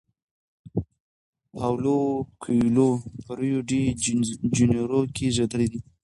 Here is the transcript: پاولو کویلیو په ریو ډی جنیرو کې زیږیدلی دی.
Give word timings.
پاولو 1.55 1.97
کویلیو 2.41 2.89
په 3.23 3.31
ریو 3.39 3.59
ډی 3.69 3.81
جنیرو 4.55 4.99
کې 5.15 5.25
زیږیدلی 5.35 5.67
دی. 5.71 5.79